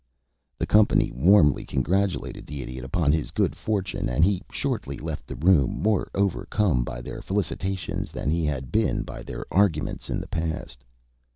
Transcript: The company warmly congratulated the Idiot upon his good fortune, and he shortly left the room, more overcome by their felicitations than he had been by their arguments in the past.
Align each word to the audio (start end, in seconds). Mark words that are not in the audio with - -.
The 0.57 0.65
company 0.65 1.11
warmly 1.13 1.63
congratulated 1.63 2.47
the 2.47 2.63
Idiot 2.63 2.83
upon 2.83 3.11
his 3.11 3.29
good 3.29 3.55
fortune, 3.55 4.09
and 4.09 4.25
he 4.25 4.41
shortly 4.51 4.97
left 4.97 5.27
the 5.27 5.35
room, 5.35 5.77
more 5.79 6.09
overcome 6.15 6.83
by 6.83 7.01
their 7.01 7.21
felicitations 7.21 8.11
than 8.11 8.31
he 8.31 8.43
had 8.43 8.71
been 8.71 9.03
by 9.03 9.21
their 9.21 9.45
arguments 9.51 10.09
in 10.09 10.19
the 10.19 10.27
past. 10.27 10.83